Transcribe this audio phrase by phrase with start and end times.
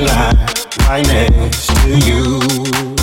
[0.00, 0.46] lie
[0.88, 2.93] right next to you.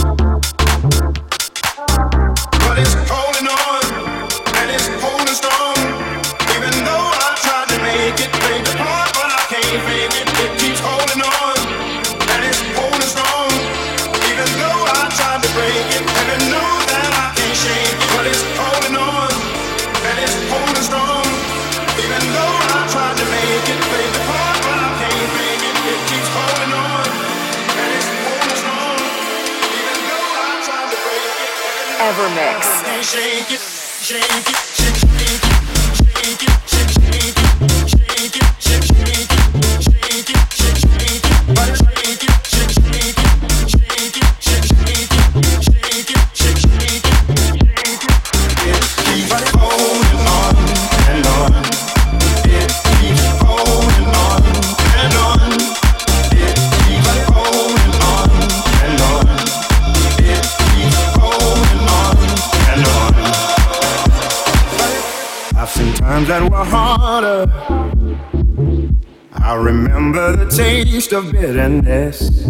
[71.13, 72.45] Of bitterness.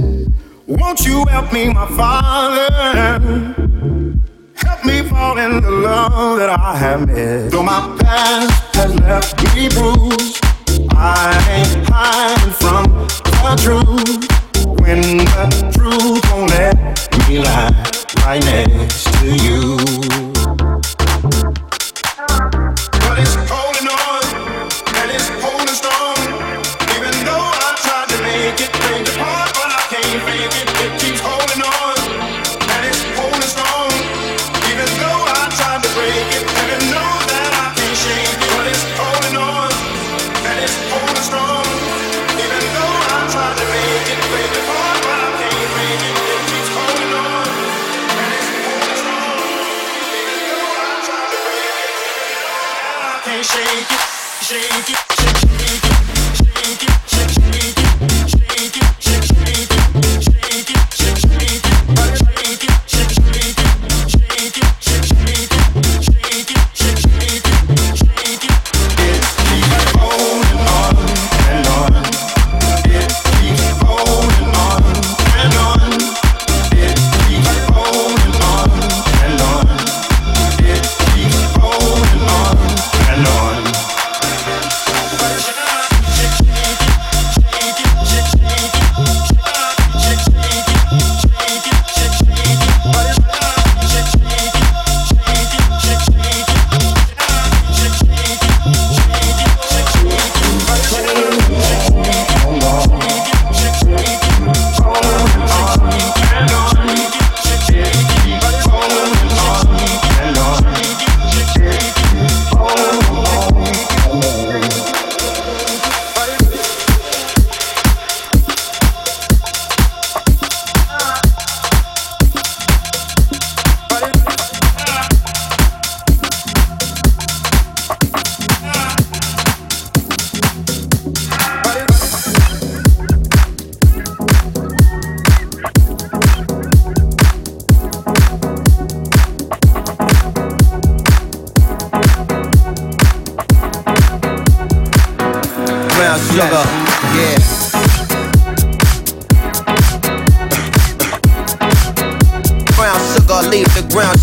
[0.68, 2.31] Won't you help me, my Father?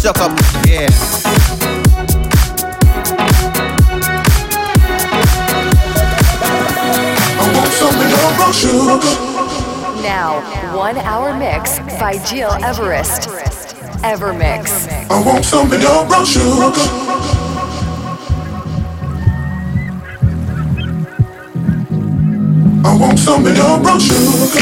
[0.01, 0.89] The ground sugar, yeah.
[7.35, 10.03] I want some of your sugar.
[10.03, 10.41] Now,
[10.77, 13.29] one hour mix by Gil Everest.
[14.05, 14.89] Evermix.
[15.11, 16.73] I want some of your brown sugar.
[22.85, 24.61] I want some of your brown sugar.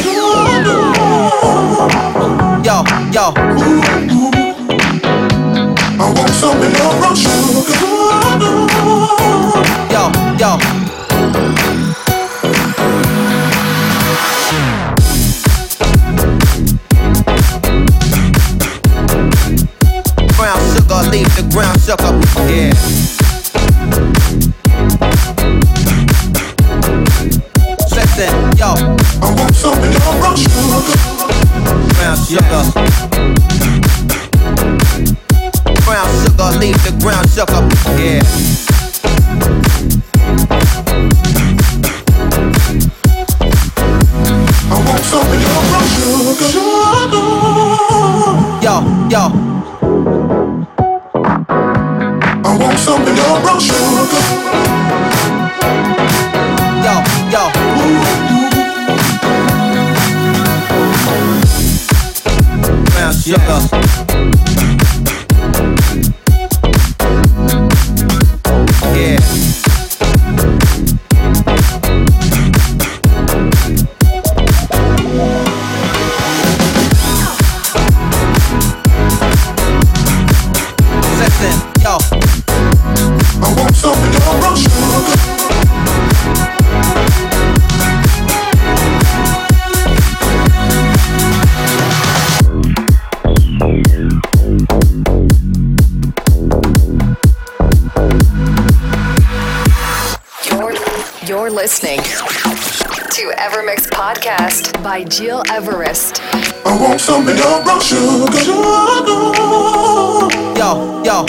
[2.64, 2.82] Yo,
[3.12, 3.34] yo.
[3.36, 4.15] I
[6.42, 7.72] of your brown sugar.
[9.90, 10.58] Yo, yo.
[21.10, 21.78] Leave the ground
[22.48, 22.72] yeah.
[27.94, 28.74] Listen, yo.
[29.22, 30.96] I want some of your brown sugar.
[31.94, 33.35] Brown sugar.
[36.46, 37.60] Brown leave the ground sugar.
[37.98, 38.22] Yeah.
[44.70, 46.50] I want some of your brown sugar.
[48.62, 48.74] Yo,
[49.10, 49.22] yo.
[52.44, 54.22] I want some of your brown sugar
[56.84, 56.94] yo,
[57.32, 57.42] yo.
[62.92, 63.60] Brown sugar.
[63.72, 64.05] Yeah.
[101.66, 106.22] Listening to Evermix Podcast by Gil Everest.
[106.64, 108.38] I want some of your brown sugar.
[110.56, 111.26] Yo, yo.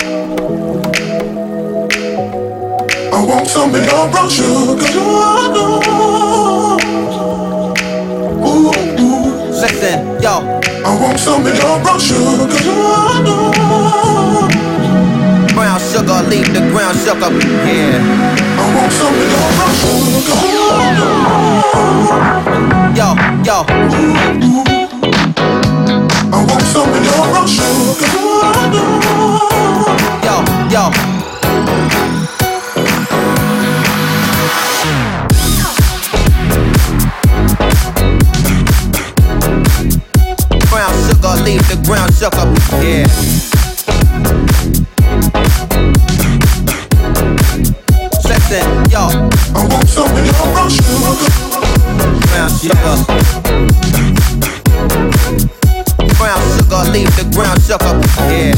[3.11, 4.85] I want some of your brown sugar.
[8.45, 9.49] Ooh, ooh.
[9.49, 10.61] Listen, yo.
[10.85, 13.57] I want some of your brown sugar
[15.57, 17.33] brown sugar, leave the ground sugar.
[17.65, 18.56] Yeah.
[22.95, 23.57] Yo, yo.
[26.31, 26.47] Of.
[40.69, 42.45] Brown sugar, leave the ground sugar.
[42.83, 43.36] Yeah.
[52.59, 52.97] Sugar.
[56.57, 58.01] Sugar, ground sugar.
[58.29, 58.55] Yeah.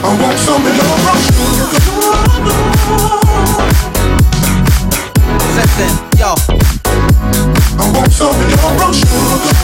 [0.00, 1.68] I want some of your brown sugar.
[7.78, 9.57] I want some of your brown sugar.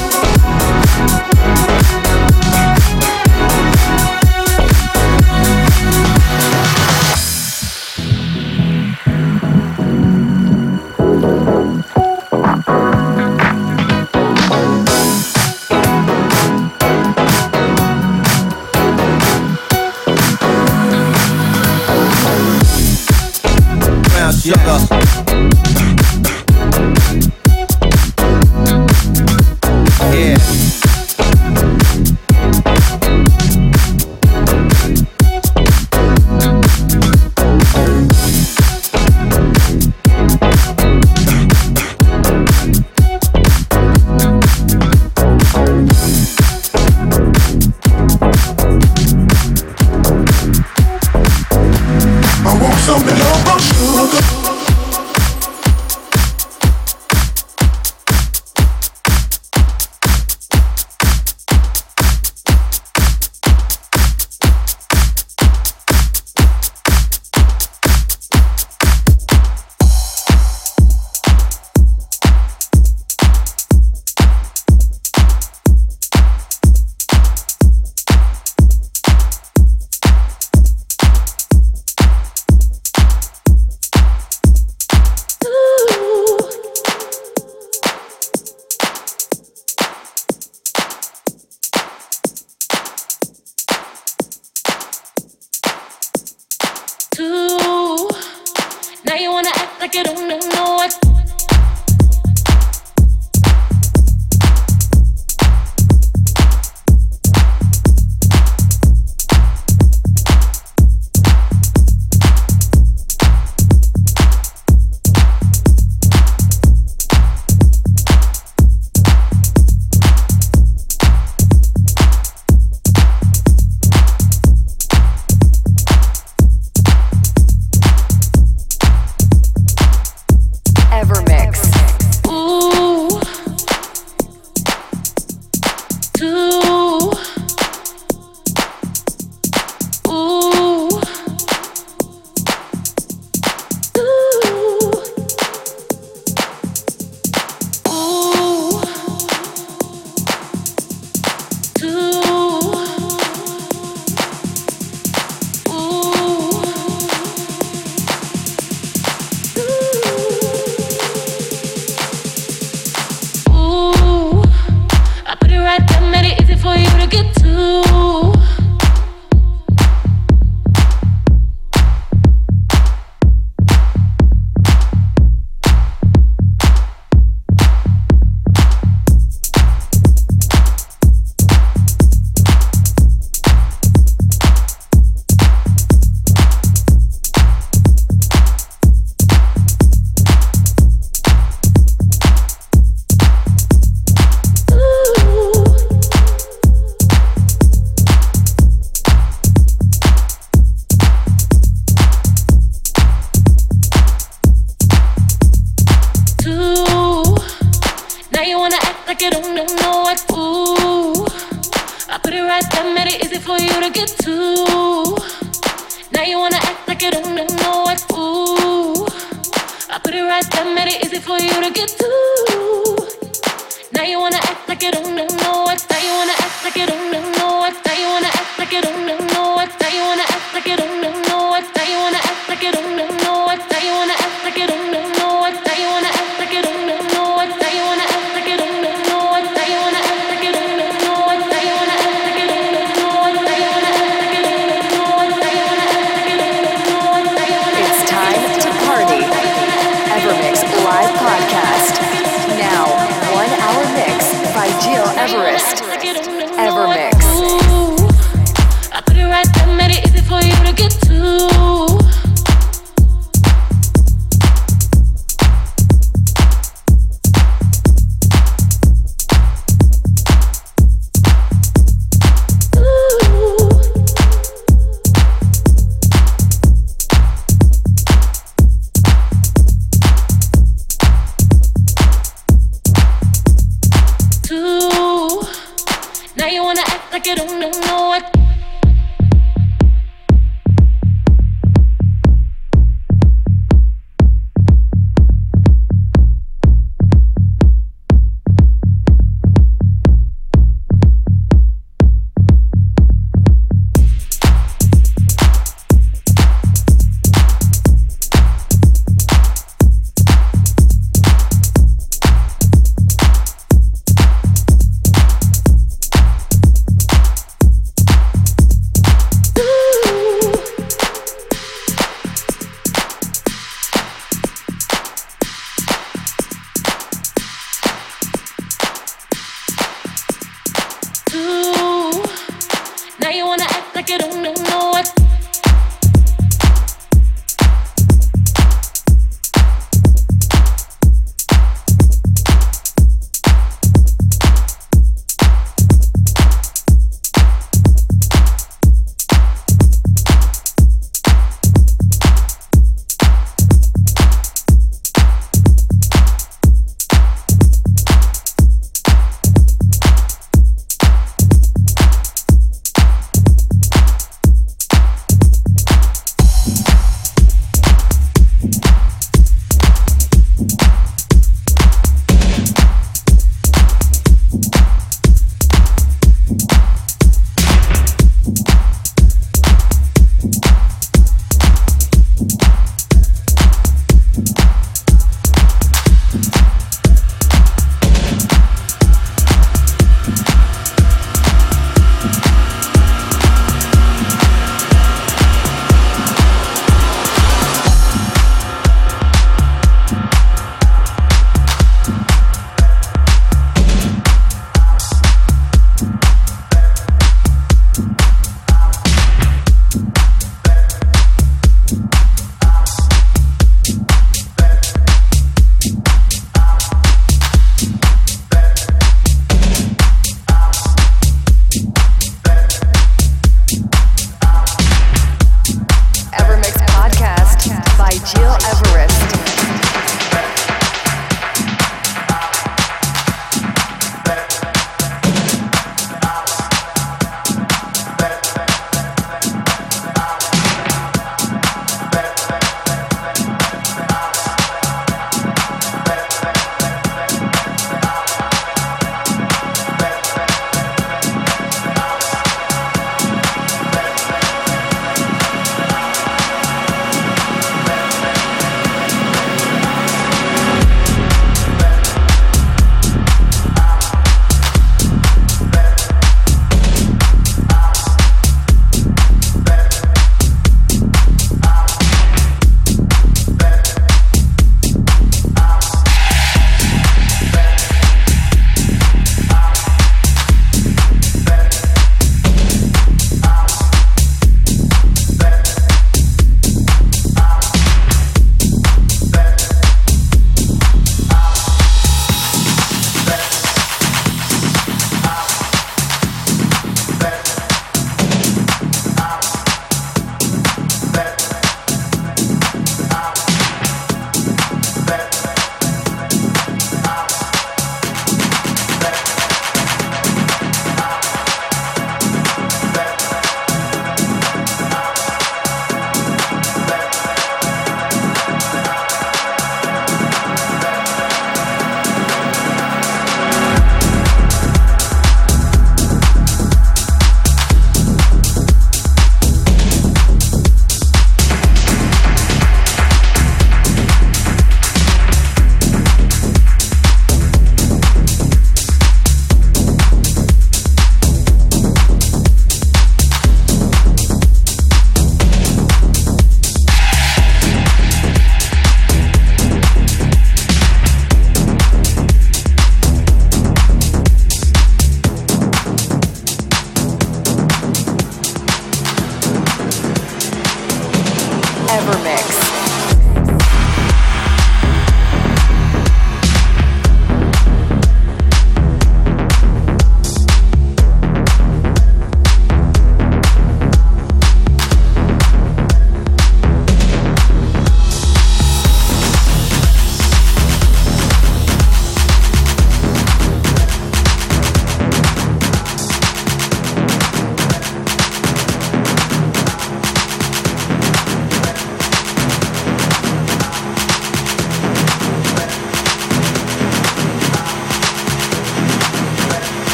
[24.45, 24.94] Sugar.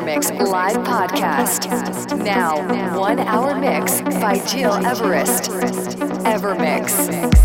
[0.00, 2.16] Live podcast.
[2.24, 5.50] Now, one hour mix by Gil Everest.
[6.24, 7.39] Evermix.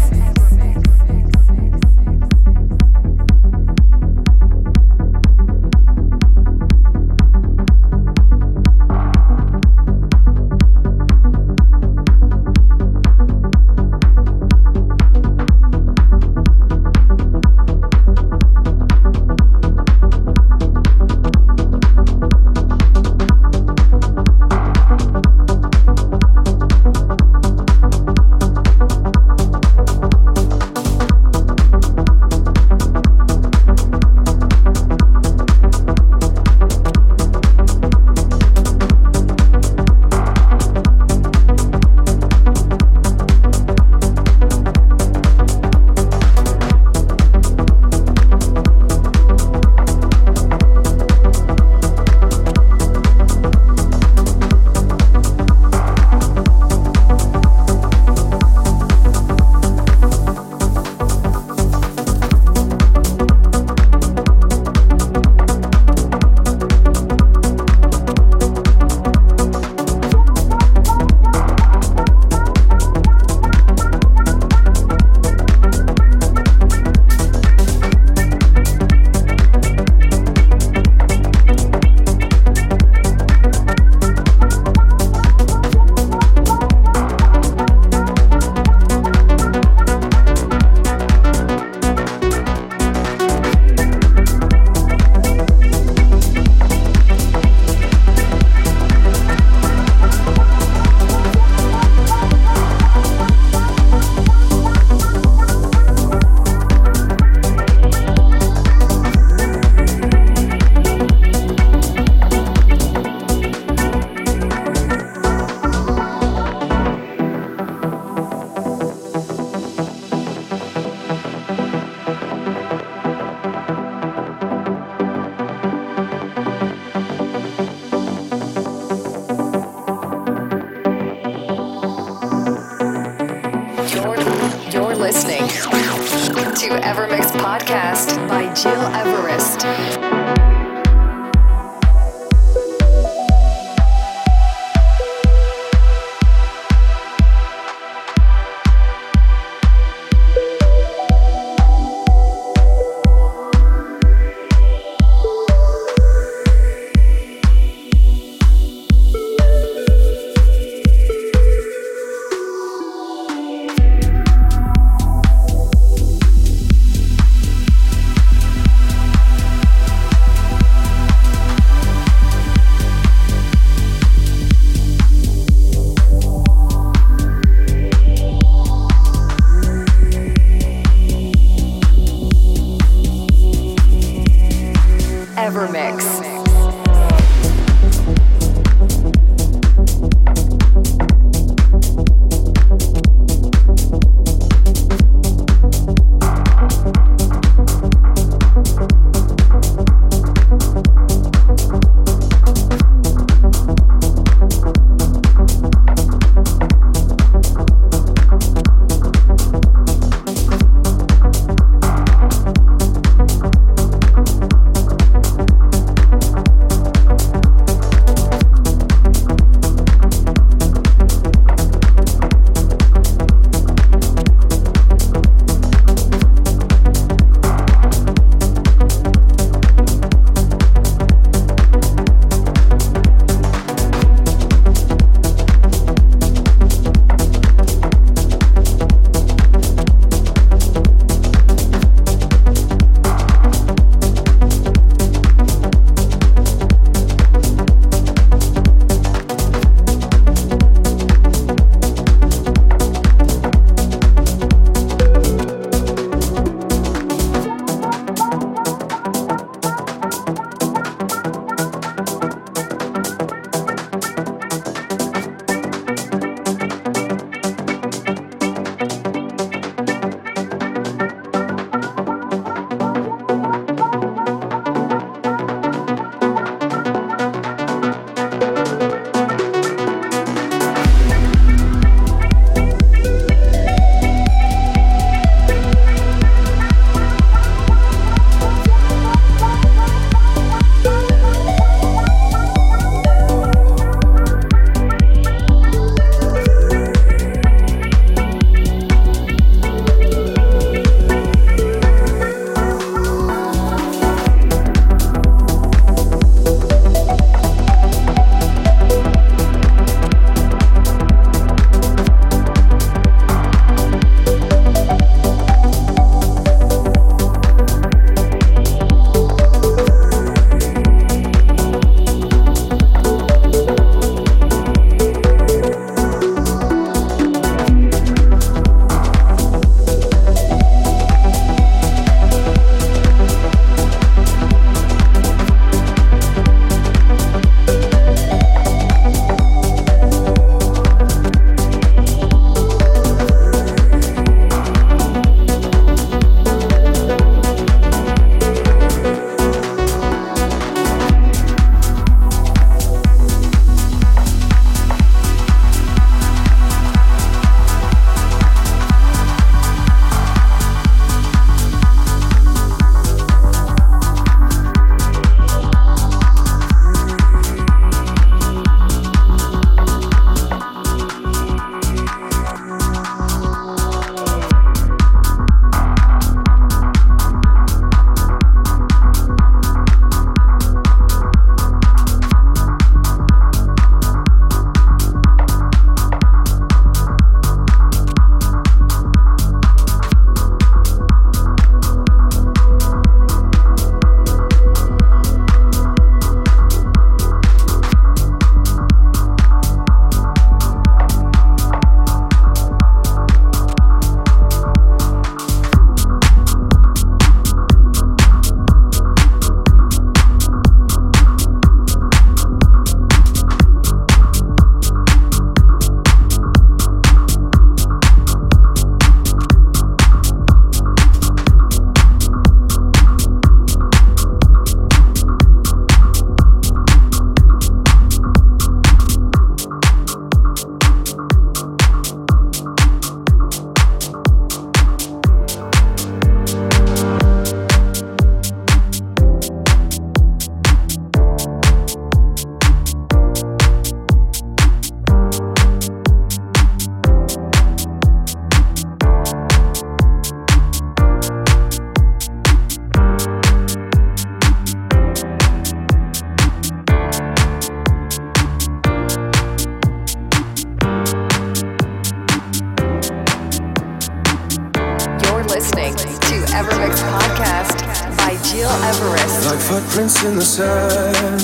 [469.75, 471.41] footprints in the sand.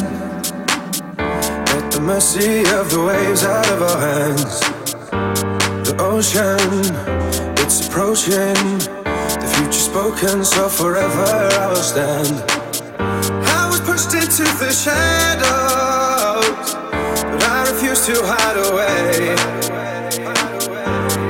[1.19, 4.59] At the mercy of the waves out of our hands.
[5.87, 6.71] The ocean,
[7.61, 8.55] it's approaching.
[9.41, 11.27] The future spoken, so forever
[11.59, 12.35] I will stand.
[13.59, 16.55] I was pushed into the shadows
[17.31, 19.35] But I refuse to hide away.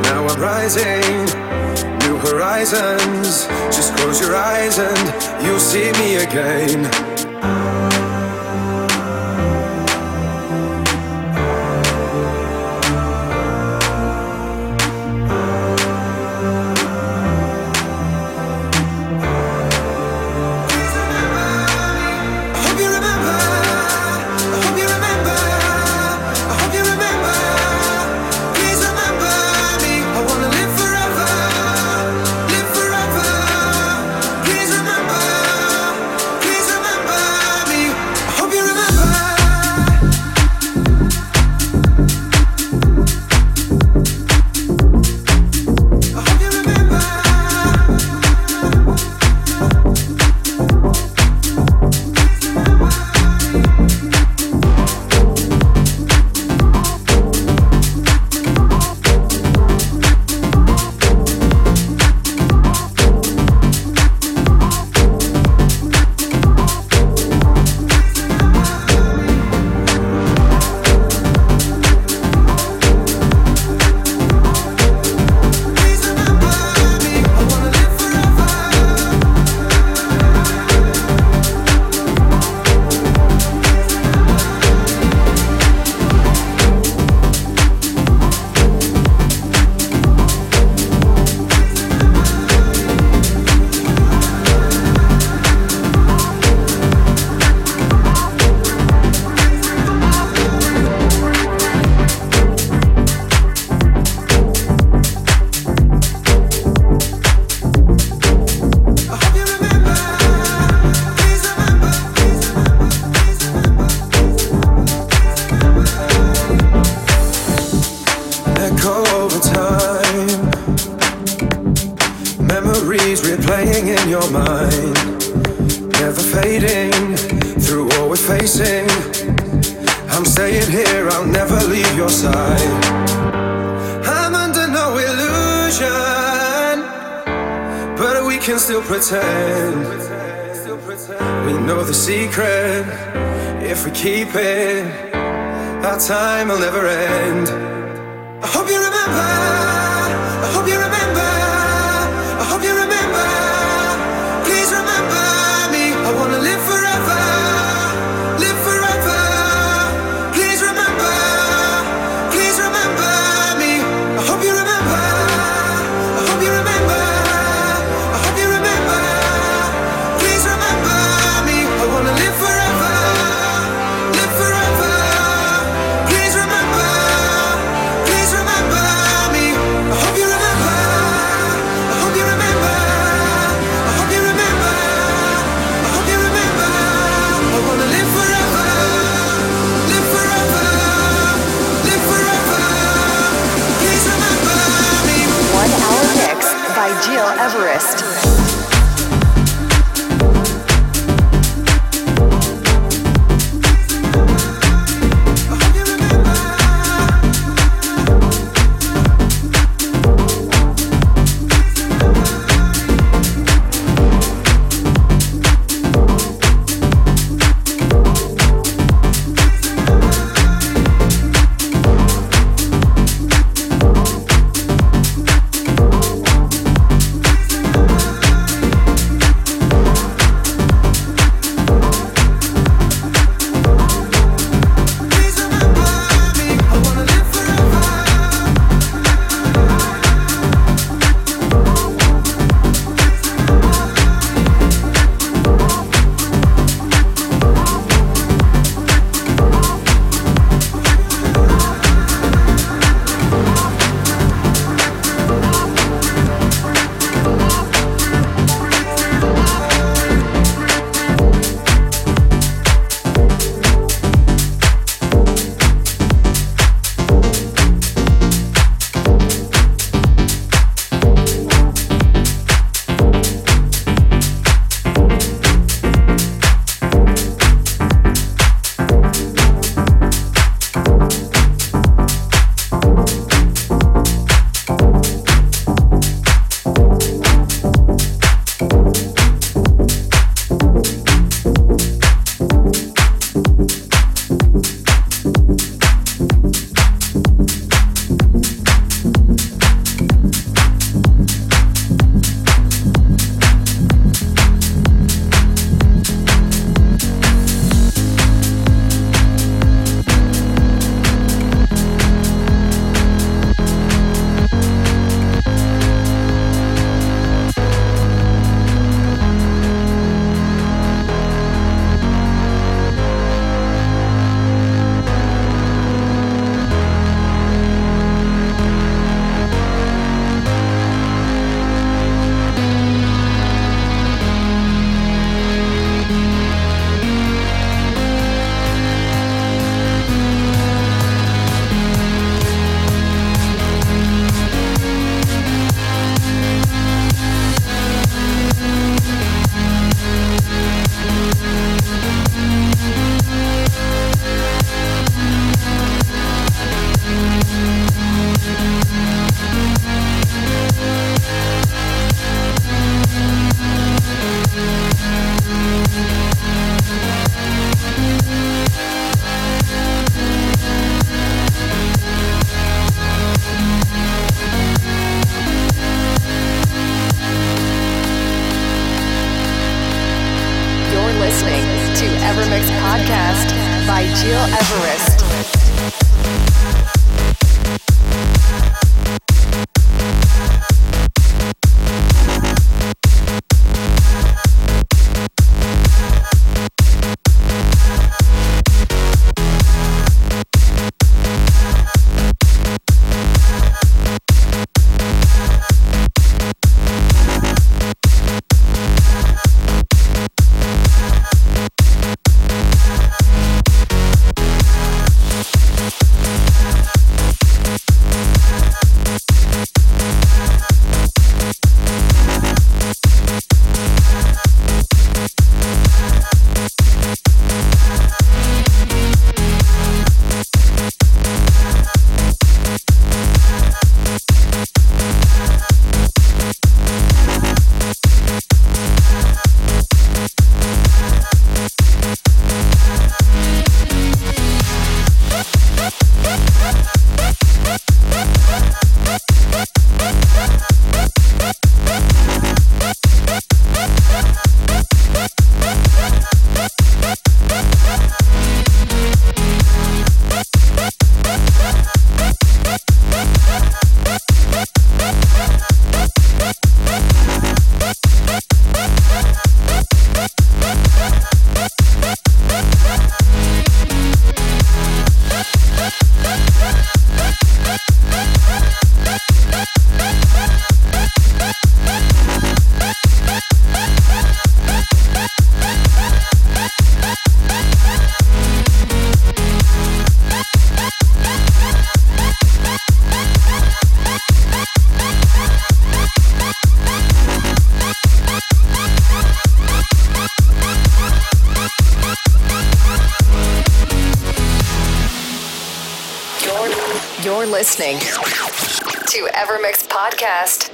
[0.04, 1.26] Now I'm rising,
[2.06, 3.47] new horizons.
[3.76, 7.11] Just close your eyes and you see me again.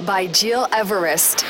[0.08, 1.44] By Gil Everest.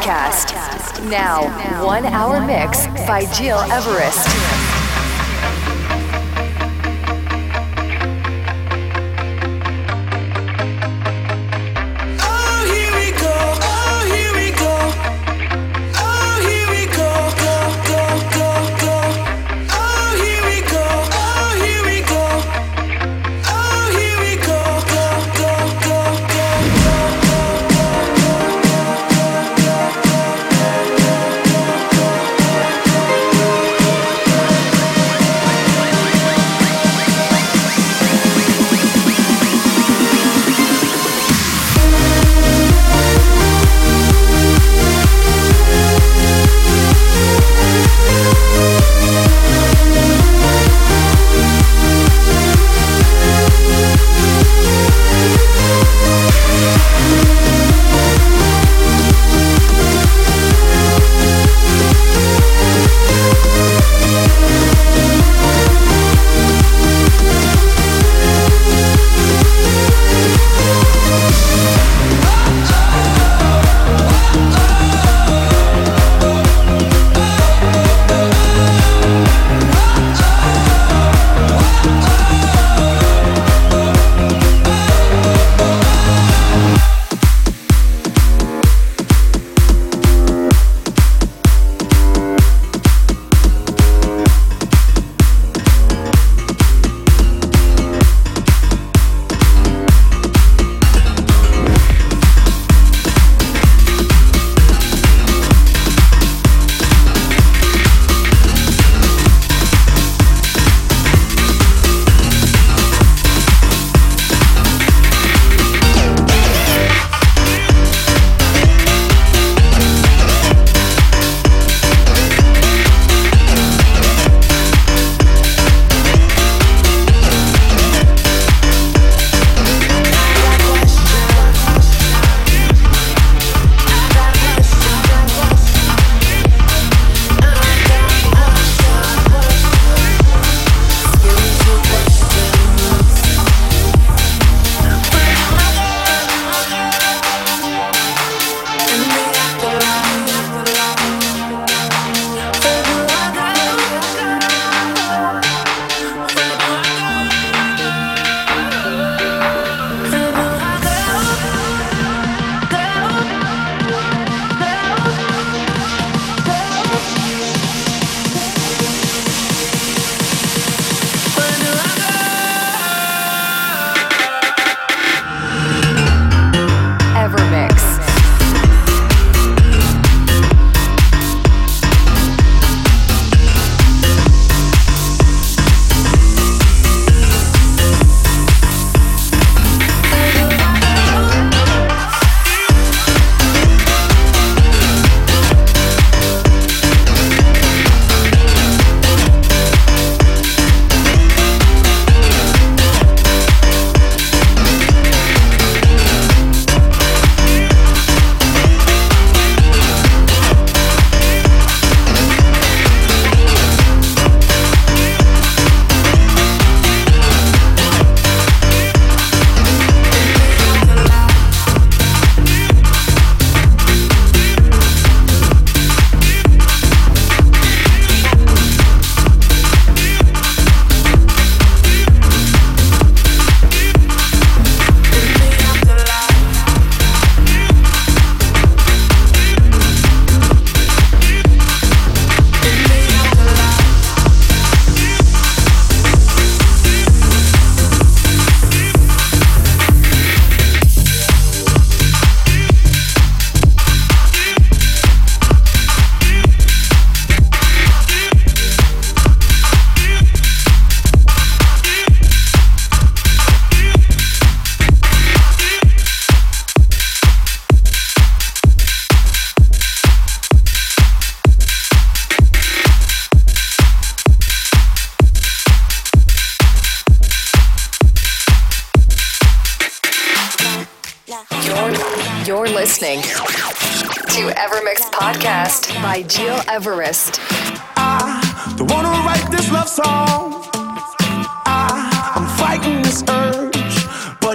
[0.00, 1.10] Podcast.
[1.10, 3.58] Now, one hour mix by Everest.
[3.70, 4.59] Everest.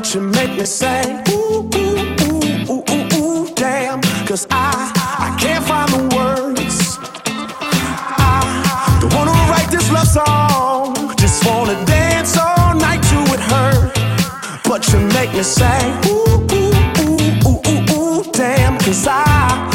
[0.06, 4.00] But you make me say, ooh, ooh, ooh, ooh, ooh, ooh, damn.
[4.28, 7.00] cause I, I can't find the words.
[7.26, 14.62] I don't wanna write this love song, just wanna dance all night to it hurt.
[14.66, 19.75] But you make me say, ooh, ooh, ooh, ooh, ooh, ooh, damn, cause I,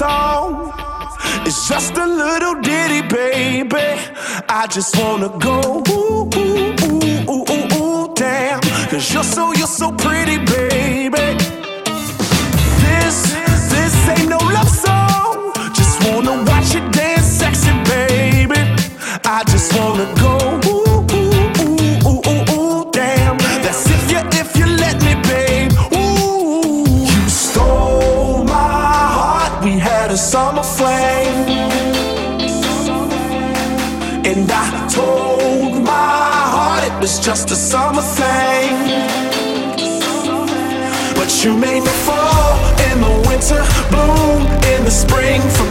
[0.00, 0.72] Song.
[1.46, 3.88] It's just a little ditty, baby.
[4.48, 5.56] I just wanna go
[5.90, 8.60] ooh, ooh, ooh, ooh, ooh, ooh, damn.
[8.90, 10.69] Cause you're so, you're so pretty, baby.
[37.70, 38.74] Summer thing.
[41.14, 42.58] But you made me fall
[42.90, 43.62] in the winter,
[43.92, 44.42] bloom
[44.74, 45.40] in the spring.
[45.56, 45.69] From